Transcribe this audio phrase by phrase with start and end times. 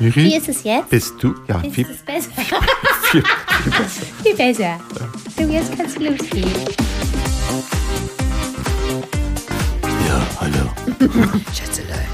[0.00, 0.24] Miri?
[0.24, 0.90] Wie ist es jetzt?
[0.90, 1.34] Bist du?
[1.48, 2.30] Ja, Ist viel, es besser?
[3.10, 4.06] viel, viel besser.
[4.22, 4.80] Viel besser.
[5.36, 6.50] So, jetzt kannst du losgehen.
[10.06, 10.70] Ja, hallo.
[11.52, 12.06] Schätzelein.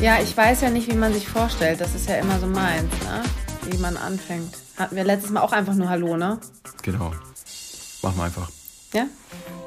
[0.00, 1.80] Ja, ich weiß ja nicht, wie man sich vorstellt.
[1.80, 3.22] Das ist ja immer so meins, ne?
[3.70, 4.54] Wie man anfängt.
[4.76, 6.38] Hatten wir letztes Mal auch einfach nur Hallo, ne?
[6.82, 7.12] Genau.
[8.02, 8.50] Machen wir einfach.
[8.92, 9.06] Ja?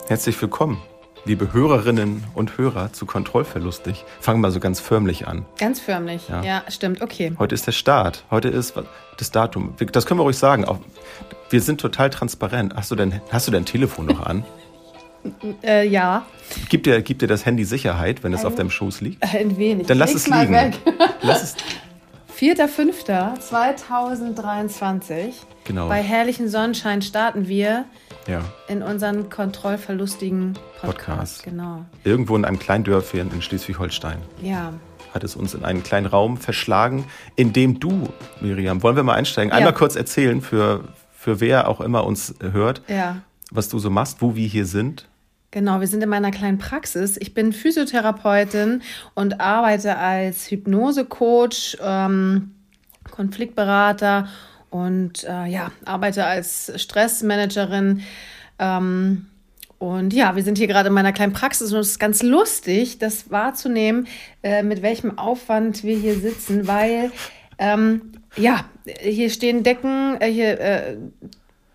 [0.07, 0.81] Herzlich willkommen,
[1.27, 4.05] liebe Hörerinnen und Hörer zu Kontrollverlustig.
[4.21, 5.45] Fangen wir so ganz förmlich an.
[5.59, 6.29] Ganz förmlich.
[6.29, 6.41] Ja.
[6.41, 7.01] Ja, stimmt.
[7.01, 7.33] Okay.
[7.37, 8.23] Heute ist der Start.
[8.31, 8.73] Heute ist
[9.17, 9.75] das Datum.
[9.91, 10.65] Das können wir ruhig sagen.
[11.49, 12.73] Wir sind total transparent.
[12.75, 14.43] Hast du dein, hast du dein Telefon noch an?
[15.61, 16.25] Äh, ja,
[16.69, 19.21] Gibt dir, gibt dir das Handy Sicherheit, wenn es auf deinem Schoß liegt?
[19.23, 19.85] ein wenig.
[19.87, 20.53] Dann lass Leg's es liegen.
[20.53, 20.79] weg.
[21.21, 21.55] Lass es.
[22.39, 25.33] 4.5.2023.
[25.67, 25.89] Genau.
[25.89, 27.85] Bei herrlichen Sonnenschein starten wir
[28.27, 28.41] Ja.
[28.69, 30.97] in unseren kontrollverlustigen Podcast.
[30.97, 31.43] Podcast.
[31.43, 31.85] Genau.
[32.05, 34.73] Irgendwo in einem kleinen Dörfchen in Schleswig-Holstein Ja.
[35.13, 37.05] hat es uns in einen kleinen Raum verschlagen,
[37.35, 38.07] in dem du,
[38.39, 39.51] Miriam, wollen wir mal einsteigen?
[39.51, 39.77] Einmal Ja.
[39.77, 43.17] kurz erzählen, für, für wer auch immer uns hört, Ja.
[43.51, 45.07] was du so machst, wo wir hier sind.
[45.51, 47.17] Genau, wir sind in meiner kleinen Praxis.
[47.17, 48.81] Ich bin Physiotherapeutin
[49.15, 52.51] und arbeite als Hypnosecoach, ähm,
[53.11, 54.27] Konfliktberater
[54.69, 58.01] und äh, ja, arbeite als Stressmanagerin.
[58.59, 59.27] Ähm,
[59.79, 62.97] und ja, wir sind hier gerade in meiner kleinen Praxis und es ist ganz lustig,
[62.97, 64.07] das wahrzunehmen,
[64.41, 67.11] äh, mit welchem Aufwand wir hier sitzen, weil
[67.59, 70.97] ähm, ja, hier stehen Decken, äh, hier äh,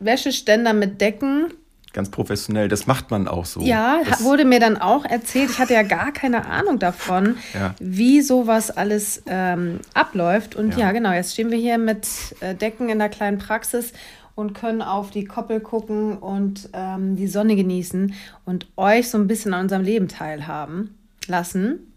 [0.01, 1.53] Wäscheständer mit Decken
[1.93, 3.61] Ganz professionell, das macht man auch so.
[3.61, 5.51] ja, das, wurde mir dann auch erzählt.
[5.51, 7.75] Ich hatte ja gar keine Ahnung davon, Ja.
[7.81, 10.55] wie sowas alles ähm, abläuft.
[10.57, 10.79] Und Ja.
[10.87, 10.93] ja.
[10.93, 12.07] genau, jetzt stehen wir hier mit
[12.41, 13.93] äh, Decken in der kleinen Praxis
[14.35, 18.15] und können auf die Koppel gucken und ähm, die Sonne genießen
[18.47, 21.93] und euch so ein bisschen an unserem Leben teilhaben lassen.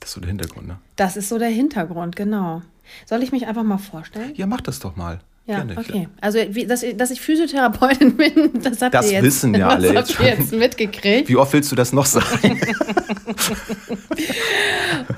[0.00, 0.76] das ist so der Hintergrund, ne?
[0.96, 2.60] Das ist so der Hintergrund, genau.
[3.06, 4.32] Soll ich mich einfach mal vorstellen?
[4.34, 5.20] Ja, mach das doch mal.
[5.46, 5.76] Ja, Gerne.
[5.76, 6.08] okay.
[6.22, 9.68] Also, wie, dass, ich- dass ich Physiotherapeutin bin, das habt Das ihr jetzt, wissen ja
[9.68, 10.26] alle das jetzt schon.
[10.26, 11.28] jetzt mitgekriegt.
[11.28, 12.58] Wie oft willst du das noch sagen?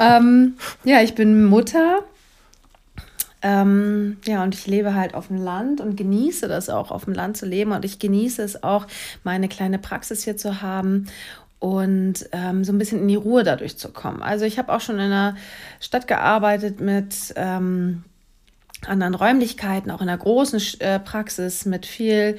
[0.00, 0.54] ähm,
[0.84, 2.00] ja, ich bin Mutter.
[3.42, 7.14] Ähm, ja, und ich lebe halt auf dem Land und genieße das auch, auf dem
[7.14, 7.72] Land zu leben.
[7.72, 8.86] Und ich genieße es auch,
[9.24, 11.06] meine kleine Praxis hier zu haben
[11.58, 14.22] und ähm, so ein bisschen in die Ruhe dadurch zu kommen.
[14.22, 15.36] Also ich habe auch schon in einer
[15.80, 18.02] Stadt gearbeitet mit ähm,
[18.86, 22.38] anderen Räumlichkeiten, auch in einer großen äh, Praxis mit viel,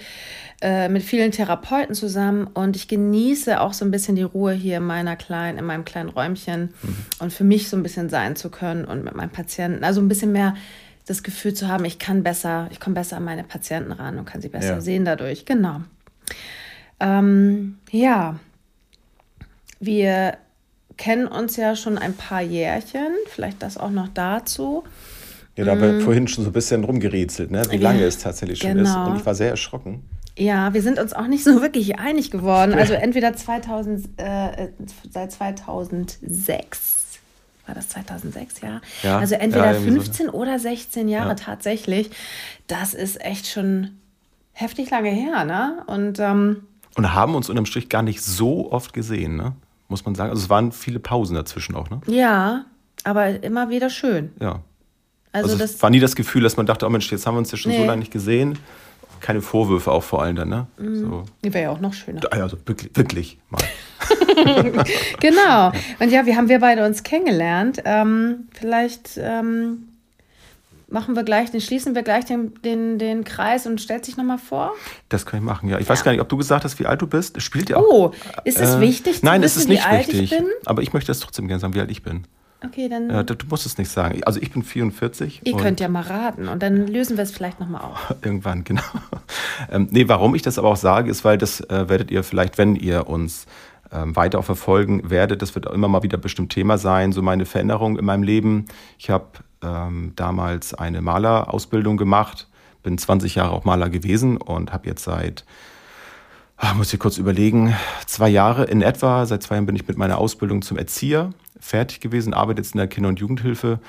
[0.61, 4.77] äh, mit vielen Therapeuten zusammen und ich genieße auch so ein bisschen die Ruhe hier
[4.77, 6.73] in meiner kleinen, in meinem kleinen Räumchen
[7.19, 10.07] und für mich so ein bisschen sein zu können und mit meinen Patienten, also ein
[10.07, 10.55] bisschen mehr
[11.05, 14.25] das Gefühl zu haben, ich kann besser, ich komme besser an meine Patienten ran und
[14.25, 14.81] kann sie besser Ja.
[14.81, 15.45] sehen dadurch.
[15.45, 15.81] Genau.
[16.99, 18.39] Ähm, ja,
[19.79, 20.37] wir
[20.97, 24.83] kennen uns ja schon ein paar Jährchen, vielleicht das auch noch dazu.
[25.57, 27.63] Ja, da haben wir vorhin schon so ein bisschen rumgerätselt, ne?
[27.69, 27.81] wie Mhm.
[27.81, 28.93] Ja, lange es tatsächlich schon ist.
[28.93, 29.09] genau.
[29.09, 30.03] Und ich war sehr erschrocken.
[30.37, 32.73] Ja, wir sind uns auch nicht so wirklich einig geworden.
[32.75, 34.67] Also entweder 2000, äh,
[35.11, 36.93] seit 2006.
[37.65, 38.81] War das 2006, ja?
[39.03, 39.81] Ja, also ja, entweder so.
[39.81, 41.35] 15 oder 16 Jahre Ja.
[41.35, 42.11] tatsächlich.
[42.67, 43.97] Das ist echt schon
[44.53, 45.83] heftig lange her, ne?
[45.87, 46.63] Und ähm,
[46.95, 49.53] Und haben uns unterm Strich gar nicht so oft gesehen, ne?
[49.89, 50.29] muss man sagen.
[50.31, 51.89] Also es waren viele Pausen dazwischen auch.
[51.89, 52.01] Ne?
[52.07, 52.65] ja,
[53.03, 54.31] aber immer wieder schön.
[54.41, 54.61] Ja.
[55.37, 57.35] Also, Also, das es war nie das Gefühl, dass man dachte, oh Mensch, jetzt haben
[57.35, 57.85] wir uns ja schon so Nee.
[57.85, 58.57] lange nicht gesehen.
[59.19, 60.67] Keine Vorwürfe auch vor allem dann, ne?
[60.77, 60.95] Mhm.
[60.99, 61.23] So.
[61.41, 62.21] wäre ja auch noch schöner.
[62.31, 63.61] Also wirklich, wirklich mal.
[65.19, 65.71] Genau.
[65.99, 67.81] Und ja, wie haben wir beide uns kennengelernt?
[67.85, 69.87] Ähm, vielleicht ähm,
[70.89, 74.37] machen wir gleich, den schließen wir gleich den, den, den Kreis und stellt sich nochmal
[74.37, 74.73] vor.
[75.09, 75.79] Das kann ich machen, ja.
[75.79, 77.41] Ich weiß gar nicht, ob du gesagt hast, wie alt du bist.
[77.41, 77.83] Spielt ja auch.
[77.89, 78.11] Oh,
[78.43, 80.31] ist es Äh, wichtig zu Nein, wissen, es ist nicht wichtig.
[80.31, 80.41] ich?
[80.65, 82.25] Aber ich möchte das trotzdem gerne sagen, wie alt ich bin.
[82.65, 84.23] Okay, dann Ja, du, du musst es nicht sagen.
[84.23, 85.41] Also ich bin 44.
[85.43, 88.15] ihr könnt ja mal raten und dann lösen wir es vielleicht nochmal auf.
[88.21, 88.81] Irgendwann, genau.
[89.71, 92.59] Ähm, nee, warum ich das aber auch sage, ist, weil das äh, werdet ihr vielleicht,
[92.59, 93.47] wenn ihr uns
[93.91, 97.23] ähm, weiter auch verfolgen werdet, das wird auch immer mal wieder bestimmt Thema sein, so
[97.23, 98.65] meine Veränderung in meinem Leben.
[98.99, 99.25] Ich habe
[99.63, 102.47] ähm, damals eine Malerausbildung gemacht,
[102.83, 105.43] bin 20 Jahre auch Maler gewesen und habe jetzt seit,
[106.57, 107.75] ah, muss ich kurz überlegen,
[108.05, 111.99] zwei Jahre in etwa, seit zwei Jahren bin ich mit meiner Ausbildung zum Erzieher fertig
[111.99, 113.79] gewesen, arbeite jetzt in der Kinder- und Jugendhilfe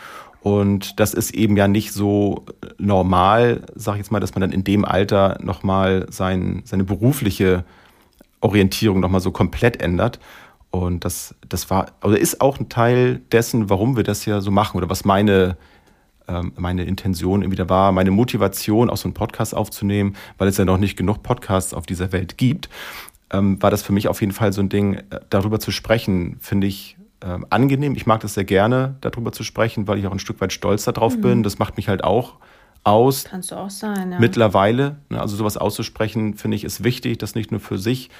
[0.41, 2.45] und das ist eben ja nicht so
[2.79, 7.65] normal, sag ich jetzt mal, dass man dann in dem Alter nochmal sein, seine berufliche
[8.41, 10.21] Orientierung nochmal so komplett ändert.
[10.71, 14.51] Und das, das war, oder ist auch ein Teil dessen, warum wir das ja so
[14.51, 15.57] machen oder was meine,
[16.29, 20.57] ähm, meine Intention irgendwie da war, meine Motivation, auch so einen Podcast aufzunehmen, weil es
[20.57, 22.69] ja noch nicht genug Podcasts auf dieser Welt gibt.
[23.31, 26.37] ähm, war das für mich auf jeden Fall so ein Ding, äh, darüber zu sprechen,
[26.41, 27.95] finde ich ähm, angenehm.
[27.95, 30.85] Ich mag das sehr gerne, darüber zu sprechen, weil ich auch ein Stück weit stolz
[30.85, 31.21] darauf mhm.
[31.21, 31.43] bin.
[31.43, 32.35] Das macht mich halt auch
[32.85, 33.25] aus.
[33.25, 34.19] Kannst du auch sein, ja.
[34.19, 38.11] Mittlerweile, ne, also sowas auszusprechen, finde ich, ist wichtig, das nicht nur für sich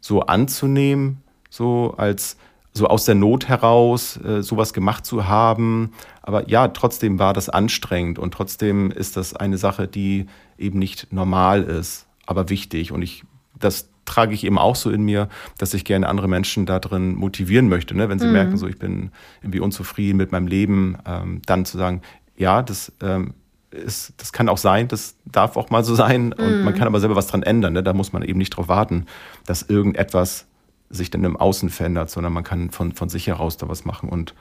[0.00, 2.36] so anzunehmen, so als
[2.72, 5.92] so aus der Not heraus äh, sowas gemacht zu haben.
[6.22, 10.26] Aber ja, trotzdem war das anstrengend und trotzdem ist das eine Sache, die
[10.58, 12.92] eben nicht normal ist, aber wichtig.
[12.92, 13.24] Und ich,
[13.58, 17.14] das trage ich eben auch so in mir, dass ich gerne andere Menschen da drin
[17.14, 17.94] motivieren möchte.
[17.96, 18.08] Ne?
[18.08, 18.32] Wenn sie mhm.
[18.32, 19.10] merken, so ich bin
[19.42, 22.00] irgendwie unzufrieden mit meinem Leben, ähm, dann zu sagen,
[22.36, 23.34] ja, das ähm,
[23.70, 27.00] ist, das kann auch sein, das darf auch mal so sein und man kann aber
[27.00, 27.74] selber was dran ändern.
[27.74, 27.82] Ne?
[27.82, 29.06] Da muss man eben nicht darauf warten,
[29.44, 30.46] dass irgendetwas
[30.88, 34.08] sich dann im Außen verändert, sondern man kann von, von sich heraus da was machen.
[34.08, 34.34] Und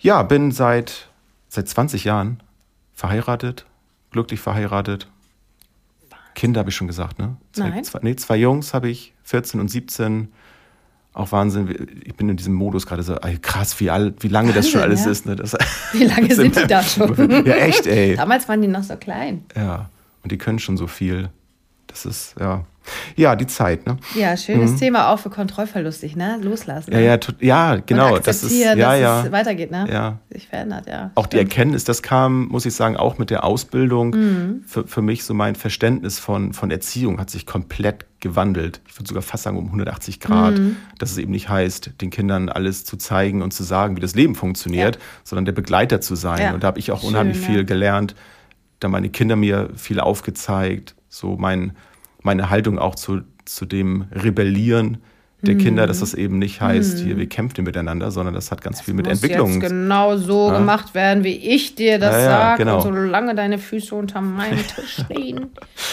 [0.00, 1.08] ja, bin seit,
[1.48, 2.42] seit 20 Jahren
[2.92, 3.66] verheiratet,
[4.10, 5.08] glücklich verheiratet.
[6.34, 7.36] Kinder habe ich schon gesagt, ne?
[7.52, 7.84] Zwei, Nein.
[7.84, 10.28] Zwei, nee, zwei Jungs habe ich, 14 und 17
[11.12, 12.02] auch Wahnsinn.
[12.04, 14.70] Ich bin in diesem Modus gerade so, ey, krass, wie, all, wie lange Wahnsinn, das
[14.70, 15.10] schon alles ja?
[15.12, 15.26] ist.
[15.26, 15.36] Ne?
[15.36, 15.56] Das,
[15.92, 17.46] wie lange sind die da schon?
[17.46, 18.16] ja, echt, ey.
[18.16, 19.44] Damals waren die noch so klein.
[19.54, 19.88] Ja,
[20.22, 21.30] und die können schon so viel.
[21.86, 22.64] Das ist, ja.
[23.16, 23.96] Ja, die Zeit, ne?
[24.14, 24.78] Ja, schönes mhm.
[24.78, 26.38] Thema auch für kontrollverlustig, ne?
[26.42, 26.92] Loslassen.
[26.92, 28.16] Ja, ja, ja genau.
[28.16, 29.24] Und das ist, ja, dass ja.
[29.24, 29.86] es weitergeht, ne?
[29.90, 30.18] Ja.
[30.30, 31.10] Sich verändert, ja.
[31.14, 31.32] Auch Stimmt.
[31.32, 34.10] die Erkenntnis, das kam, muss ich sagen, auch mit der Ausbildung.
[34.10, 34.64] Mhm.
[34.66, 38.80] Für, für mich so mein Verständnis von, von Erziehung hat sich komplett gewandelt.
[38.88, 40.58] Ich würde sogar fast sagen um 180 Grad.
[40.58, 40.76] Mhm.
[40.98, 44.14] Dass es eben nicht heißt, den Kindern alles zu zeigen und zu sagen, wie das
[44.14, 45.02] Leben funktioniert, ja.
[45.24, 46.40] sondern der Begleiter zu sein.
[46.40, 46.54] Ja.
[46.54, 48.14] Und da habe ich auch Schön, unheimlich viel gelernt.
[48.80, 50.94] Da meine Kinder mir viel aufgezeigt.
[51.08, 51.72] So mein,
[52.24, 54.98] meine Haltung auch zu zu dem Rebellieren
[55.46, 58.78] der Kinder, dass das eben nicht heißt, hier, wir kämpfen miteinander, sondern das hat ganz
[58.78, 59.60] das viel mit Entwicklung.
[59.60, 60.58] Jetzt genau so ja.
[60.58, 62.64] gemacht werden, wie ich dir das ja, ja, sage.
[62.64, 62.76] Genau.
[62.76, 65.50] Und solange deine Füße unter meinem Tisch stehen,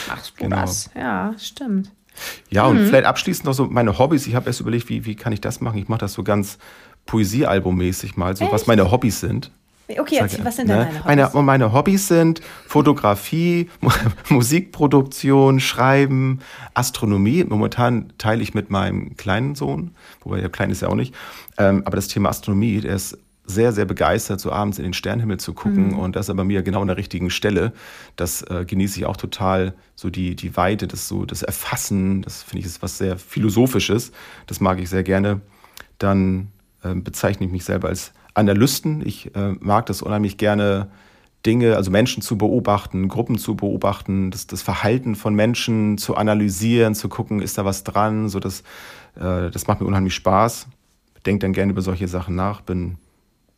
[0.08, 0.62] machst du genau.
[0.62, 0.90] das.
[0.96, 1.92] Ja, stimmt.
[2.50, 2.88] Ja, und mhm.
[2.88, 4.28] vielleicht abschließend noch so meine Hobbys.
[4.28, 5.78] Ich habe erst überlegt, wie, wie kann ich das machen?
[5.80, 6.58] Ich mache das so ganz
[7.06, 8.54] Poesiealbummäßig mal, so Echt?
[8.54, 9.52] was meine Hobbys sind.
[10.00, 10.86] Okay, jetzt, was sind denn ne?
[10.86, 11.34] deine Hobbys?
[11.34, 13.70] Meine, meine Hobbys sind Fotografie,
[14.30, 16.40] Musikproduktion, Schreiben,
[16.74, 17.44] Astronomie.
[17.44, 21.14] Momentan teile ich mit meinem kleinen Sohn, wobei er klein ist ja auch nicht.
[21.58, 25.38] Ähm, aber das Thema Astronomie, der ist sehr, sehr begeistert, so abends in den Sternenhimmel
[25.38, 25.90] zu gucken.
[25.90, 26.00] Mhm.
[26.00, 27.74] Und das ist bei mir genau an der richtigen Stelle.
[28.16, 29.74] Das äh, genieße ich auch total.
[29.96, 34.12] So die, die Weite, das so, das Erfassen, das finde ich ist was sehr Philosophisches.
[34.48, 35.42] Das mag ich sehr gerne.
[35.98, 36.48] Dann
[36.84, 39.06] äh, bezeichne ich mich selber als Analysten.
[39.06, 40.90] Ich äh, mag das unheimlich gerne,
[41.46, 46.94] Dinge, also Menschen zu beobachten, Gruppen zu beobachten, das, das Verhalten von Menschen zu analysieren,
[46.94, 48.30] zu gucken, ist da was dran.
[48.30, 48.62] So das,
[49.16, 50.68] äh, das macht mir unheimlich Spaß.
[51.26, 52.62] Denke dann gerne über solche Sachen nach.
[52.62, 52.98] Bin,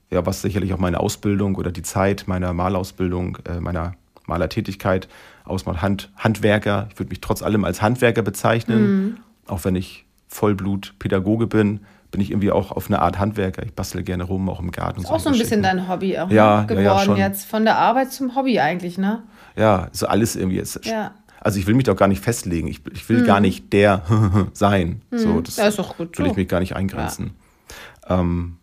[0.09, 3.95] ja, was sicherlich auch meine Ausbildung oder die Zeit meiner Malausbildung, äh, meiner
[4.27, 5.09] Malertätigkeit
[5.43, 5.81] ausmacht.
[5.81, 6.87] Hand, Handwerker.
[6.91, 9.17] Ich würde mich trotz allem als Handwerker bezeichnen, mhm.
[9.47, 11.81] auch wenn ich Vollblut-Pädagoge bin
[12.13, 13.63] bin ich irgendwie auch auf eine Art Handwerker.
[13.65, 15.01] Ich bastel gerne rum, auch im Garten.
[15.01, 16.67] Ist auch so ein bisschen dein Hobby auch ja, ne?
[16.67, 17.45] geworden ja, ja, jetzt.
[17.45, 19.23] Von der Arbeit zum Hobby eigentlich, ne?
[19.57, 20.59] Ja, so alles irgendwie.
[20.59, 21.15] Ist, ja.
[21.41, 22.67] Also ich will mich doch gar nicht festlegen.
[22.67, 23.25] Ich, ich will hm.
[23.25, 24.03] gar nicht der
[24.53, 25.01] sein.
[25.09, 25.17] Hm.
[25.17, 26.31] So, das, das ist doch gut will so.
[26.31, 27.31] ich mich gar nicht eingrenzen.
[28.07, 28.19] Ja.
[28.19, 28.57] Ähm,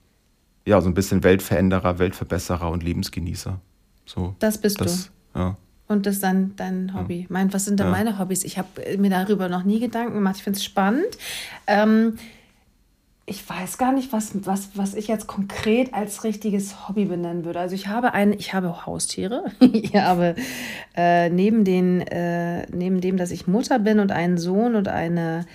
[0.64, 3.58] ja, so ein bisschen Weltveränderer, Weltverbesserer und Lebensgenießer.
[4.06, 5.40] So, das bist das, du.
[5.40, 5.56] Ja.
[5.88, 7.22] Und das ist dann dein Hobby.
[7.22, 7.26] Ja.
[7.30, 7.92] Mein, was sind denn ja.
[7.92, 8.44] meine Hobbys?
[8.44, 10.36] Ich habe mir darüber noch nie Gedanken gemacht.
[10.36, 11.18] Ich finde es spannend.
[11.66, 12.16] Ähm,
[13.30, 17.60] ich weiß gar nicht, was, was, was ich jetzt konkret als richtiges Hobby benennen würde.
[17.60, 19.44] Also ich habe ein, ich habe Haustiere.
[19.60, 20.34] ich habe
[20.96, 25.46] äh, neben, den, äh, neben dem, dass ich Mutter bin und einen Sohn und eine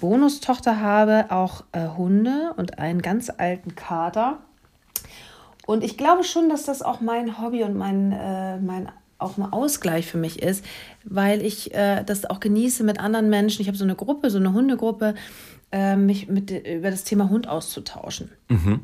[0.00, 4.38] Bonustochter habe, auch äh, Hunde und einen ganz alten Kater.
[5.66, 8.92] Und ich glaube schon, dass das auch mein Hobby und mein, äh, mein
[9.24, 10.64] auch ein Ausgleich für mich ist,
[11.04, 13.62] weil ich äh, das auch genieße mit anderen Menschen.
[13.62, 15.14] Ich habe so eine Gruppe, so eine Hundegruppe
[15.72, 18.30] äh, mich mit, über das Thema Hund auszutauschen.
[18.48, 18.80] Mhm.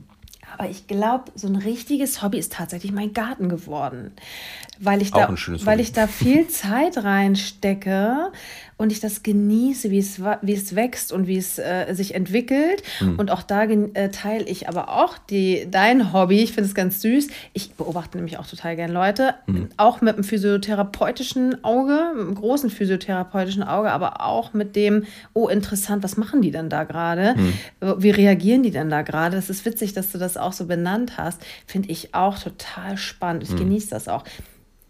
[0.58, 4.12] Aber ich glaube, so ein richtiges Hobby ist tatsächlich mein Garten geworden.
[4.78, 5.32] Weil ich, da,
[5.64, 8.32] weil ich da viel Zeit reinstecke
[8.80, 12.82] und ich das genieße, wie es, wie es wächst und wie es äh, sich entwickelt.
[13.00, 13.18] Mhm.
[13.18, 16.38] Und auch da äh, teile ich aber auch die, dein Hobby.
[16.40, 17.28] Ich finde es ganz süß.
[17.52, 19.68] Ich beobachte nämlich auch total gern Leute, mhm.
[19.76, 26.02] auch mit einem physiotherapeutischen Auge, einem großen physiotherapeutischen Auge, aber auch mit dem, oh, interessant,
[26.02, 27.34] was machen die denn da gerade?
[27.36, 27.52] Mhm.
[27.98, 29.36] Wie reagieren die denn da gerade?
[29.36, 31.42] Das ist witzig, dass du das auch so benannt hast.
[31.66, 33.42] Finde ich auch total spannend.
[33.42, 33.58] Ich mhm.
[33.58, 34.24] genieße das auch.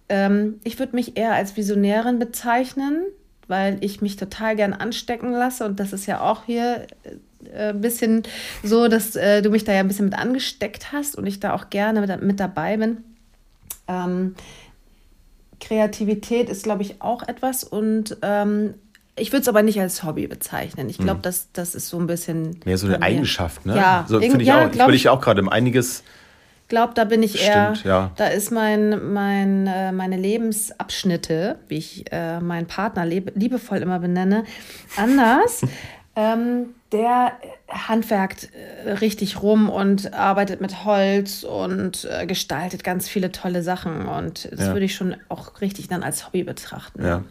[0.08, 3.02] Ähm, ich würde mich eher als Visionärin bezeichnen
[3.50, 5.66] weil ich mich total gern anstecken lasse.
[5.66, 6.86] Und das ist ja auch hier
[7.52, 8.22] äh, ein bisschen
[8.62, 11.52] so, dass äh, du mich da ja ein bisschen mit angesteckt hast und ich da
[11.54, 12.98] auch gerne mit, mit dabei bin.
[13.88, 14.34] Ähm,
[15.60, 18.74] Kreativität ist, glaube ich, auch etwas und ähm,
[19.16, 20.88] ich würde es aber nicht als Hobby bezeichnen.
[20.88, 22.58] Ich glaube, das, das ist so ein bisschen.
[22.64, 23.02] Mehr so eine.
[23.02, 23.76] Eigenschaft, ne?
[23.76, 24.88] Ja, so finde ich ja, auch.
[24.88, 26.02] Ich ich auch gerade um einiges.
[26.70, 28.10] Glaube, da bin ich eher, Stimmt, ja.
[28.16, 33.98] da ist mein, mein, äh, meine Lebensabschnitte, wie ich äh, meinen Partner lieb, liebevoll immer
[33.98, 34.44] benenne,
[34.96, 35.60] anders.
[36.16, 37.32] ähm, der
[37.68, 38.48] handwerkt
[38.84, 44.06] äh, richtig rum und arbeitet mit Holz und gestaltet ganz viele tolle Sachen.
[44.08, 44.72] Und das Ja.
[44.72, 47.04] würde ich schon auch richtig dann als Hobby betrachten.
[47.04, 47.22] Ja.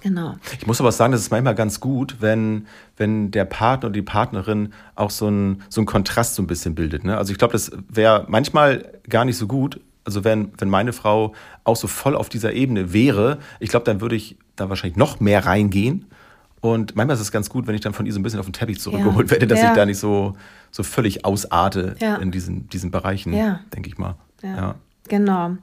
[0.00, 0.34] Genau.
[0.58, 2.66] Ich muss aber sagen, das ist manchmal ganz gut, wenn,
[2.96, 6.74] wenn der Partner oder die Partnerin auch so einen so einen Kontrast so ein bisschen
[6.74, 7.04] bildet.
[7.04, 7.16] Ne?
[7.16, 9.80] Also ich glaube, das wäre manchmal gar nicht so gut.
[10.04, 14.00] Also wenn, wenn meine Frau auch so voll auf dieser Ebene wäre, ich glaube, dann
[14.00, 16.06] würde ich da wahrscheinlich noch mehr reingehen.
[16.60, 18.46] Und manchmal ist es ganz gut, wenn ich dann von ihr so ein bisschen auf
[18.46, 19.70] den Teppich zurückgeholt werde, dass Ja.
[19.70, 20.34] ich da nicht so,
[20.70, 22.16] so völlig ausarte Ja.
[22.16, 23.60] in diesen, diesen Bereichen, Ja.
[23.74, 24.16] denke ich mal.
[24.42, 24.56] Ja.
[24.56, 24.74] Ja.
[25.08, 25.56] Genau.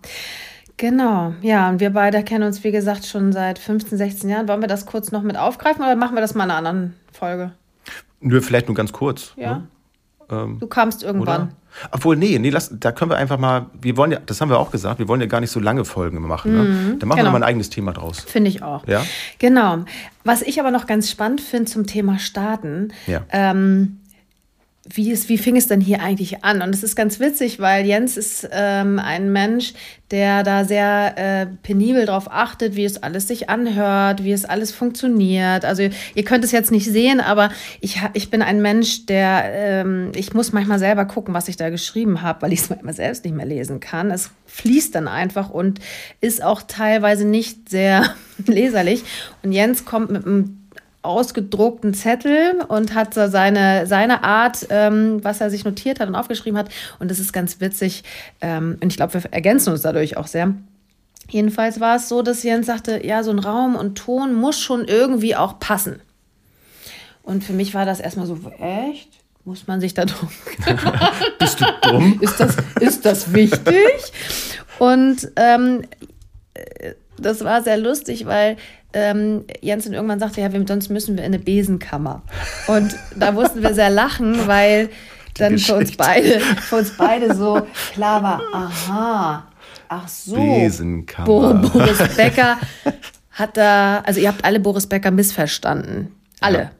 [0.77, 4.47] Genau, ja, und wir beide kennen uns, wie gesagt, schon seit 15, 16 Jahren.
[4.47, 6.93] Wollen wir das kurz noch mit aufgreifen oder machen wir das mal in einer anderen
[7.11, 7.51] Folge?
[8.19, 9.33] Nur vielleicht nur ganz kurz.
[9.35, 9.53] Ja.
[9.53, 9.67] Ne?
[10.29, 11.41] Ähm, Du kamst irgendwann.
[11.43, 11.49] Oder?
[11.91, 14.59] Obwohl, nee, nee, lass, da können wir einfach mal, wir wollen ja, das haben wir
[14.59, 16.53] auch gesagt, wir wollen ja gar nicht so lange Folgen machen.
[16.53, 16.95] Ne?
[16.99, 17.29] Da machen genau.
[17.29, 18.19] wir mal ein eigenes Thema draus.
[18.19, 18.87] Finde ich auch.
[18.87, 19.03] Ja?
[19.39, 19.79] Genau.
[20.23, 23.21] Was ich aber noch ganz spannend finde zum Thema Starten, Ja.
[23.31, 23.99] ähm,
[24.85, 26.61] wie, ist, wie fing es denn hier eigentlich an?
[26.61, 29.73] Und es ist ganz witzig, weil Jens ist ähm, ein Mensch,
[30.11, 34.73] der da sehr äh, penibel drauf achtet, wie es alles sich anhört, wie es alles
[34.73, 35.63] funktioniert.
[35.63, 35.83] Also
[36.15, 37.49] ihr könnt es jetzt nicht sehen, aber
[37.79, 41.69] ich, ich bin ein Mensch, der, ähm, ich muss manchmal selber gucken, was ich da
[41.69, 44.11] geschrieben habe, weil ich es manchmal selbst nicht mehr lesen kann.
[44.11, 45.79] Es fließt dann einfach und
[46.19, 48.13] ist auch teilweise nicht sehr
[48.45, 49.03] leserlich.
[49.43, 50.62] Und Jens kommt mit einem
[51.03, 56.15] ausgedruckten Zettel und hat so seine, seine Art, ähm, was er sich notiert hat und
[56.15, 56.69] aufgeschrieben hat.
[56.99, 58.03] Und das ist ganz witzig.
[58.41, 60.53] Ähm, und ich glaube, wir ergänzen uns dadurch auch sehr.
[61.29, 64.85] Jedenfalls war es so, dass Jens sagte, ja, so ein Raum und Ton muss schon
[64.85, 66.01] irgendwie auch passen.
[67.23, 69.09] Und für mich war das erstmal so, echt?
[69.45, 70.29] Muss man sich da drum
[71.39, 72.17] Bist du dumm?
[72.21, 74.13] ist das, ist das wichtig?
[74.79, 75.81] Und ähm,
[76.53, 78.57] äh, das war sehr lustig, weil
[78.93, 82.21] ähm, Jens dann irgendwann sagte, ja, wir, sonst müssen wir in eine Besenkammer.
[82.67, 84.89] Und da mussten wir sehr lachen, weil
[85.35, 89.47] dann für uns beide, für uns beide so klar war, aha,
[89.89, 90.35] ach so.
[90.35, 91.25] Besenkammer.
[91.25, 92.57] Bo Boris Becker
[93.31, 96.11] hat da, also ihr habt alle Boris Becker missverstanden.
[96.39, 96.71] Alle.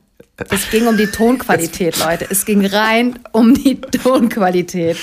[0.50, 2.26] Es ging um die Tonqualität, Leute.
[2.30, 4.98] Es ging rein um die Tonqualität.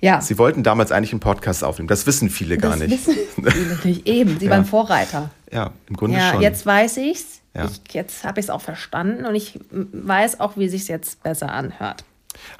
[0.00, 0.20] Ja.
[0.20, 1.86] Sie wollten damals eigentlich einen Podcast aufnehmen.
[1.88, 2.90] Das wissen viele gar das nicht.
[3.06, 4.06] wissen viele nicht.
[4.08, 4.50] Eben, sie Ja.
[4.52, 5.30] waren Vorreiter.
[5.52, 6.42] Ja, im Grunde Ja, schon.
[6.42, 7.40] jetzt weiß ich's.
[7.54, 7.66] Ja.
[7.66, 11.52] Ich, jetzt habe ich es auch verstanden und ich weiß auch, wie sich's jetzt besser
[11.52, 12.04] anhört.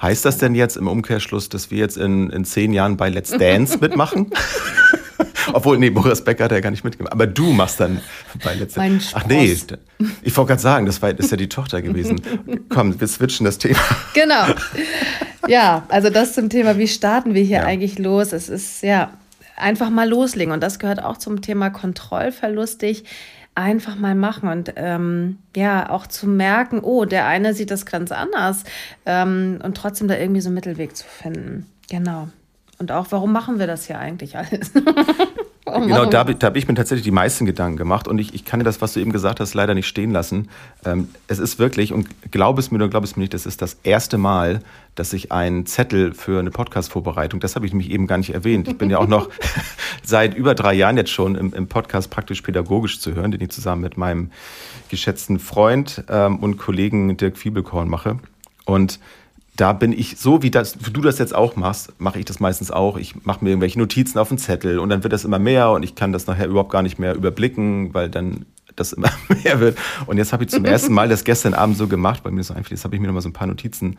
[0.01, 3.31] Heißt das denn jetzt im Umkehrschluss, dass wir jetzt in, in zehn Jahren bei Let's
[3.31, 4.29] Dance mitmachen?
[5.53, 7.11] Obwohl, nee, Boris Becker hat ja gar nicht mitgemacht.
[7.11, 8.01] Aber du machst dann
[8.43, 9.09] bei Let's Dance.
[9.13, 9.57] Ach nee,
[10.21, 12.21] ich wollte gerade sagen, das war, ist ja die Tochter gewesen.
[12.69, 13.79] Komm, wir switchen das Thema.
[14.13, 14.45] Genau.
[15.49, 17.63] Ja, also das zum Thema, wie starten wir hier Ja.
[17.65, 18.31] eigentlich los?
[18.31, 19.11] Es ist ja
[19.55, 23.05] einfach mal loslegen und das gehört auch zum Thema Kontrollverlustig.
[23.55, 28.11] Einfach mal machen und ähm, ja, auch zu merken, oh, der eine sieht das ganz
[28.11, 28.63] anders
[29.05, 31.67] ähm, und trotzdem da irgendwie so einen Mittelweg zu finden.
[31.87, 32.29] Genau.
[32.79, 34.71] Und auch, warum machen wir das hier eigentlich alles?
[35.73, 38.45] Warum Genau, da, da habe ich mir tatsächlich die meisten Gedanken gemacht und ich, ich
[38.45, 40.49] kann dir das, was du eben gesagt hast, leider nicht stehen lassen.
[40.85, 43.61] Ähm, es ist wirklich, und glaub es mir oder glaub es mir nicht, das ist
[43.61, 44.61] das erste Mal,
[44.93, 48.67] dass ich einen Zettel für eine Podcast-Vorbereitung, das habe ich nämlich eben gar nicht erwähnt.
[48.67, 49.29] Ich bin ja auch noch
[50.03, 53.49] seit über drei Jahren jetzt schon im, im Podcast praktisch pädagogisch zu hören, den ich
[53.49, 54.29] zusammen mit meinem
[54.89, 58.19] geschätzten Freund ähm, und Kollegen Dirk Fiebelkorn mache.
[58.65, 58.99] Und
[59.55, 62.71] da bin ich so, wie, das, du das jetzt auch machst, mache ich das meistens
[62.71, 62.97] auch.
[62.97, 65.83] Ich mache mir irgendwelche Notizen auf den Zettel und dann wird das immer mehr und
[65.83, 68.45] ich kann das nachher überhaupt gar nicht mehr überblicken, weil dann
[68.75, 69.11] das immer
[69.43, 69.77] mehr wird.
[70.07, 72.53] Und jetzt habe ich zum ersten Mal das gestern Abend so gemacht, weil mir so
[72.53, 73.97] einfach, jetzt habe ich mir noch mal so ein paar Notizen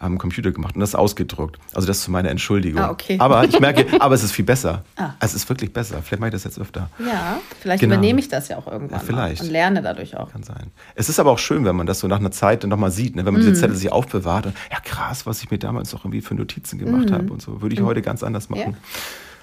[0.00, 1.58] am Computer gemacht und das ausgedruckt.
[1.74, 2.80] Also das zu meiner Entschuldigung.
[2.80, 3.16] Ah, okay.
[3.18, 4.84] Aber ich merke, aber es ist viel besser.
[4.96, 5.10] Ah.
[5.20, 6.02] Es ist wirklich besser.
[6.02, 6.88] Vielleicht mache ich das jetzt öfter.
[6.98, 7.94] Ja, vielleicht Genau.
[7.94, 9.42] übernehme ich das ja auch irgendwann Ja, vielleicht.
[9.42, 10.30] und lerne dadurch auch.
[10.32, 10.70] Kann sein.
[10.94, 13.16] Es ist aber auch schön, wenn man das so nach einer Zeit dann nochmal sieht,
[13.16, 13.24] ne?
[13.26, 13.46] wenn man Mhm.
[13.48, 14.46] diese Zettel sich aufbewahrt.
[14.46, 17.14] Und, ja, krass, was ich mir damals noch irgendwie für Notizen gemacht Mhm.
[17.14, 17.60] habe und so.
[17.60, 18.76] Würde ich heute ganz anders machen.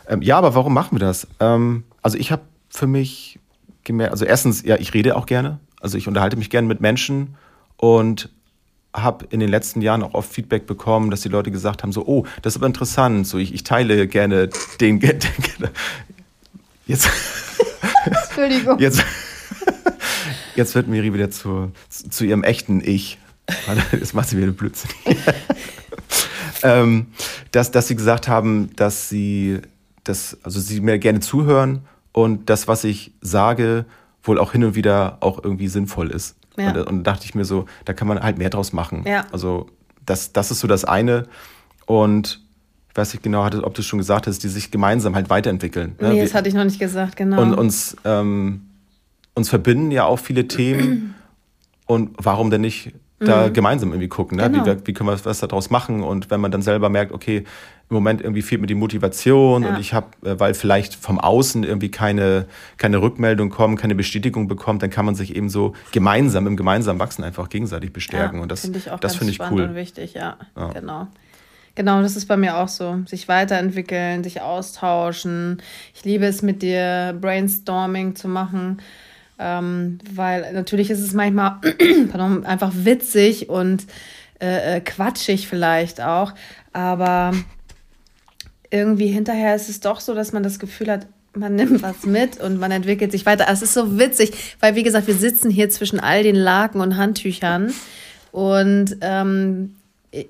[0.08, 1.28] Ja, ähm, ja aber warum machen wir das?
[1.40, 3.40] Ähm, also ich habe für mich
[3.84, 5.60] gemerkt, also erstens, ja, ich rede auch gerne.
[5.82, 7.36] Also ich unterhalte mich gerne mit Menschen
[7.78, 8.30] und
[8.96, 12.06] habe in den letzten Jahren auch oft Feedback bekommen, dass die Leute gesagt haben, so,
[12.06, 14.50] oh, das ist aber interessant, so ich, ich teile gerne
[14.80, 15.20] den, den
[16.88, 17.10] jetzt
[18.06, 18.80] Entschuldigung.
[18.80, 19.04] Jetzt,
[20.56, 23.18] jetzt wird Miri wieder zu, zu, zu ihrem echten Ich.
[23.92, 24.90] Jetzt macht sie wieder Blödsinn.
[26.64, 27.08] ähm,
[27.52, 29.60] dass, dass sie gesagt haben, dass sie,
[30.04, 33.86] dass, also sie mir gerne zuhören und das, was ich sage,
[34.28, 36.36] wohl auch hin und wieder auch irgendwie sinnvoll ist.
[36.58, 36.72] Ja.
[36.72, 39.04] Und, und da dachte ich mir so, da kann man halt mehr draus machen.
[39.06, 39.26] Ja.
[39.32, 39.68] Also
[40.06, 41.28] das, das ist so das eine.
[41.86, 42.42] Und
[42.90, 45.96] ich weiß nicht genau, ob du es schon gesagt hast, die sich gemeinsam halt weiterentwickeln.
[46.00, 46.10] ne?
[46.10, 47.42] Nee, das hatte ich noch nicht gesagt, genau.
[47.42, 48.62] und uns, ähm,
[49.34, 51.14] uns verbinden ja auch viele Themen.
[51.88, 54.38] Und warum denn nicht da gemeinsam irgendwie gucken?
[54.38, 54.50] Ne?
[54.50, 54.54] Mhm.
[54.54, 54.66] Genau.
[54.66, 56.02] Wie, wie können wir was daraus machen?
[56.02, 57.44] Und wenn man dann selber merkt, okay,
[57.90, 59.70] im Moment irgendwie fehlt mir die Motivation Ja.
[59.70, 64.48] und ich habe, äh, weil vielleicht vom Außen irgendwie keine, keine Rückmeldung kommt, keine Bestätigung
[64.48, 68.38] bekommt, dann kann man sich eben so gemeinsam, im gemeinsamen Wachsen einfach gegenseitig bestärken.
[68.38, 69.76] Ja, und das finde ich auch das ganz ich spannend und cool.
[69.76, 70.38] wichtig, ja.
[70.58, 70.68] Ja.
[70.70, 71.08] Genau.
[71.76, 73.00] Genau, das ist bei mir auch so.
[73.06, 75.62] Sich weiterentwickeln, sich austauschen.
[75.94, 78.82] Ich liebe es, mit dir Brainstorming zu machen,
[79.38, 81.60] ähm, weil natürlich ist es manchmal
[82.10, 83.86] pardon, einfach witzig und
[84.42, 86.34] äh, äh, quatschig vielleicht auch,
[86.72, 87.34] aber
[88.72, 92.40] irgendwie hinterher ist es doch so, dass man das Gefühl hat, man nimmt was mit
[92.40, 93.46] und man entwickelt sich weiter.
[93.50, 96.98] Es ist so witzig, weil wie gesagt, wir sitzen hier zwischen all den Laken und
[96.98, 97.74] Handtüchern
[98.32, 99.76] und ähm,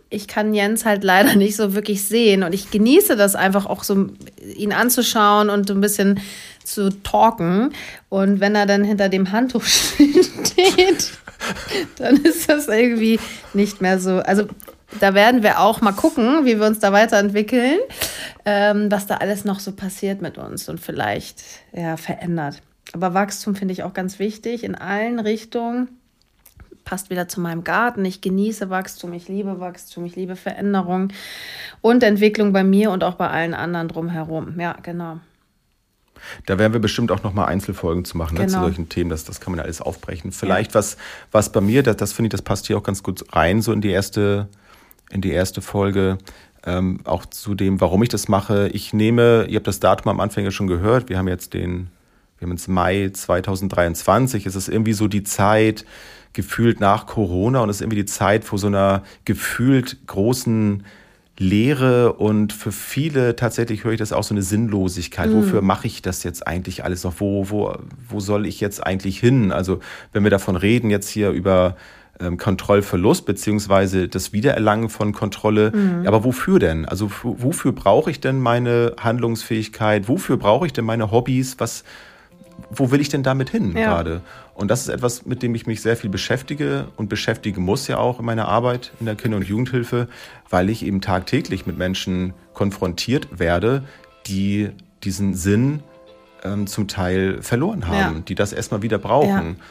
[0.10, 3.84] ich kann Jens halt leider nicht so wirklich sehen und ich genieße das einfach auch
[3.84, 4.08] so,
[4.56, 6.20] ihn anzuschauen und so ein bisschen
[6.63, 7.74] zu talken.
[8.10, 11.12] Und wenn er dann hinter dem Handtuch steht,
[11.98, 13.20] dann ist das irgendwie
[13.54, 14.18] nicht mehr so.
[14.18, 14.48] Also
[15.00, 17.80] da werden wir auch mal gucken, wie wir uns da weiterentwickeln,
[18.46, 21.42] ähm, was da alles noch so passiert mit uns und vielleicht
[21.74, 22.62] ja, verändert.
[22.94, 25.89] Aber Wachstum finde ich auch ganz wichtig in allen Richtungen.
[26.86, 28.06] Passt wieder zu meinem Garten.
[28.06, 31.12] Ich genieße Wachstum, ich liebe Wachstum, ich liebe Veränderung
[31.82, 34.60] und Entwicklung bei mir und auch bei allen anderen drumherum.
[34.60, 35.20] Ja, genau.
[36.46, 38.68] Da werden wir bestimmt auch nochmal Einzelfolgen zu machen, ne, zu Genau.
[38.68, 39.10] solchen Themen.
[39.10, 40.32] Das, das kann man ja alles aufbrechen.
[40.32, 40.98] Vielleicht was,
[41.32, 43.74] was bei mir, das, das finde ich, das passt hier auch ganz gut rein, so
[43.74, 44.48] in die erste,
[45.12, 46.17] in die erste Folge.
[46.65, 48.69] Ähm, auch zu dem, warum ich das mache.
[48.74, 51.89] Ich nehme, ihr habt das Datum am Anfang ja schon gehört, wir haben jetzt den,
[52.39, 54.45] wir haben jetzt Mai 2023.
[54.47, 55.85] Es ist irgendwie so die Zeit,
[56.35, 60.83] gefühlt nach Corona und es ist irgendwie die Zeit vor so einer gefühlt großen
[61.38, 65.34] Leere und für viele tatsächlich höre ich das auch so eine Sinnlosigkeit.
[65.34, 67.15] Wofür mache ich das jetzt eigentlich alles noch?
[67.19, 67.75] Wo, wo,
[68.08, 69.51] wo soll ich jetzt eigentlich hin?
[69.51, 69.80] Also
[70.13, 71.75] wenn wir davon reden, jetzt hier über
[72.19, 75.71] ähm, Kontrollverlust beziehungsweise das Wiedererlangen von Kontrolle,
[76.04, 76.86] ja, aber wofür denn?
[76.86, 80.08] Also wofür brauche ich denn meine Handlungsfähigkeit?
[80.08, 81.56] Wofür brauche ich denn meine Hobbys?
[81.60, 81.84] Was,
[82.71, 83.86] wo will ich denn damit hin Ja.
[83.95, 84.21] gerade?
[84.54, 87.97] Und das ist etwas, mit dem ich mich sehr viel beschäftige und beschäftigen muss ja
[87.97, 90.08] auch in meiner Arbeit in der Kinder- und Jugendhilfe,
[90.49, 93.84] weil ich eben tagtäglich mit Menschen konfrontiert werde,
[94.28, 94.69] die
[95.04, 95.82] diesen Sinn
[96.45, 98.21] ähm, zum Teil verloren haben, Ja.
[98.25, 99.58] die das erstmal wieder brauchen.
[99.58, 99.63] Ja.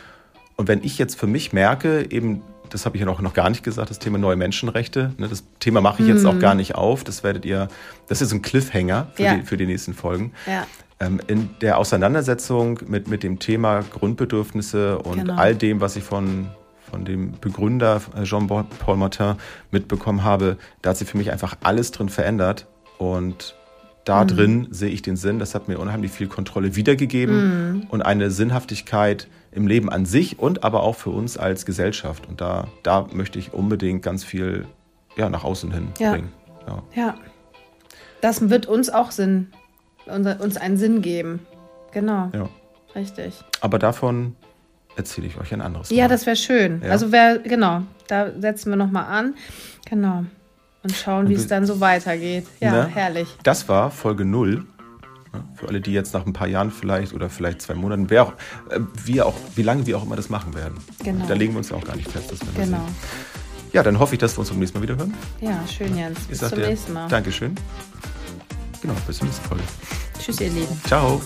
[0.56, 3.50] Und wenn ich jetzt für mich merke, eben, das habe ich ja noch, noch gar
[3.50, 6.74] nicht gesagt, das Thema neue Menschenrechte, ne, das Thema mache ich jetzt auch gar nicht
[6.74, 7.68] auf, das werdet ihr,
[8.08, 9.26] das ist ein Cliffhanger für, Mhm.
[9.26, 9.34] Ja.
[9.36, 10.32] die, für die nächsten Folgen.
[10.46, 10.66] Ja.
[11.00, 15.34] Ähm, in der Auseinandersetzung mit, mit dem Thema Grundbedürfnisse und Genau.
[15.34, 16.46] all dem, was ich von,
[16.88, 19.34] von dem Begründer äh, Jean-Paul Martin
[19.72, 22.66] mitbekommen habe, da hat sich für mich einfach alles drin verändert.
[22.98, 23.56] Und
[24.04, 24.28] da Mhm.
[24.28, 25.38] drin sehe ich den Sinn.
[25.38, 27.86] Das hat mir unheimlich viel Kontrolle wiedergegeben Mhm.
[27.88, 32.28] und eine Sinnhaftigkeit im Leben an sich und aber auch für uns als Gesellschaft.
[32.28, 34.66] Und da, da möchte ich unbedingt ganz viel
[35.16, 36.10] ja, nach außen hin Ja.
[36.12, 36.32] bringen.
[36.66, 36.82] Ja.
[36.94, 37.14] Ja.
[38.20, 39.48] Das wird uns auch Sinn,
[40.06, 41.40] uns einen Sinn geben.
[41.92, 42.30] Genau.
[42.34, 42.48] Ja.
[42.96, 43.34] Richtig.
[43.60, 44.34] Aber davon
[44.96, 45.96] erzähle ich euch ein anderes Mal.
[45.96, 46.80] Ja, das wäre schön.
[46.84, 46.90] Ja.
[46.90, 49.34] Also wer, genau, da setzen wir nochmal an.
[49.88, 50.24] Genau.
[50.84, 52.46] Und schauen, wie es dann so weitergeht.
[52.60, 52.86] Ja, Ne?
[52.86, 53.28] herrlich.
[53.42, 54.64] Das war Folge 0.
[55.32, 58.22] Ja, Für alle, die jetzt nach ein paar Jahren vielleicht oder vielleicht zwei Monaten, wer
[58.24, 58.32] auch,
[58.70, 60.74] äh, wir auch, wie lange wir auch immer das machen werden.
[61.02, 61.26] Genau.
[61.26, 62.30] Da legen wir uns ja auch gar nicht fest.
[62.30, 62.84] Das werden Genau.
[62.84, 62.94] sehen.
[63.72, 65.12] Ja, dann hoffe ich, dass wir uns beim nächsten Mal wieder hören.
[65.40, 66.20] Ja, schön, Jens.
[66.20, 67.08] Bis zum dir nächsten Mal.
[67.08, 67.54] Dankeschön.
[68.82, 69.64] Genau, bis zur nächsten Folge.
[70.22, 70.80] Tschüss, ihr Lieben.
[70.86, 71.20] Ciao.